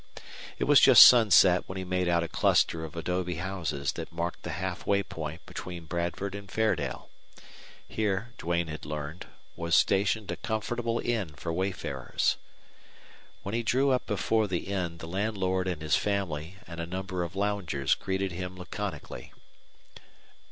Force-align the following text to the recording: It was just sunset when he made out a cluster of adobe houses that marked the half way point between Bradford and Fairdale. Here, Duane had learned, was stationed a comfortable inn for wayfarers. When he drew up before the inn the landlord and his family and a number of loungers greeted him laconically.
It 0.57 0.63
was 0.63 0.81
just 0.81 1.05
sunset 1.05 1.65
when 1.69 1.77
he 1.77 1.83
made 1.83 2.07
out 2.07 2.23
a 2.23 2.27
cluster 2.27 2.83
of 2.83 2.95
adobe 2.95 3.35
houses 3.35 3.91
that 3.91 4.11
marked 4.11 4.41
the 4.41 4.53
half 4.53 4.87
way 4.87 5.03
point 5.03 5.45
between 5.45 5.85
Bradford 5.85 6.33
and 6.33 6.49
Fairdale. 6.49 7.09
Here, 7.87 8.33
Duane 8.39 8.65
had 8.65 8.83
learned, 8.83 9.27
was 9.55 9.75
stationed 9.75 10.31
a 10.31 10.37
comfortable 10.37 10.97
inn 10.97 11.35
for 11.35 11.53
wayfarers. 11.53 12.37
When 13.43 13.53
he 13.53 13.61
drew 13.61 13.91
up 13.91 14.07
before 14.07 14.47
the 14.47 14.65
inn 14.69 14.97
the 14.97 15.07
landlord 15.07 15.67
and 15.67 15.83
his 15.83 15.95
family 15.95 16.55
and 16.65 16.79
a 16.79 16.87
number 16.87 17.21
of 17.21 17.35
loungers 17.35 17.93
greeted 17.93 18.31
him 18.31 18.57
laconically. 18.57 19.31